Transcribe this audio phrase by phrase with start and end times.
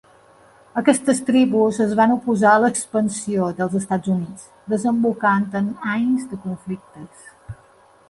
[0.81, 7.33] Aquestes tribus es van oposar a l'expansió dels Estats Units, desembocant en anys de conflictes.